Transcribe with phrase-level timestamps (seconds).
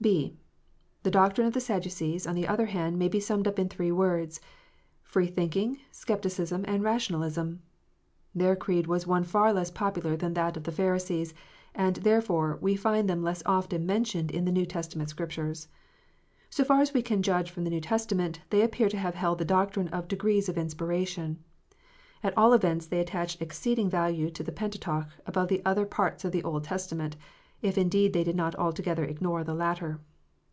[0.00, 0.30] (6)
[1.02, 3.90] The doctrine of the Sadducees, on the other hand, may be summed up in three
[3.90, 4.40] words,
[5.02, 7.62] free thinking, scepticism, and rationalism.
[8.32, 11.34] Their creed was one far less popular than that of the Pharisees,
[11.74, 15.66] and, therefore, we find them less often mentioned in the New Testament Scriptures.
[16.48, 19.38] So far as we can judge from the New Testament, they appear to have held
[19.38, 21.42] the doctrine of degrees of inspiration;
[22.22, 26.30] at all events they attached exceeding value to the Pentateuch above the other parts of
[26.30, 27.16] the Old Testa ment,
[27.60, 29.98] if indeed they did not altogether ignore the latter.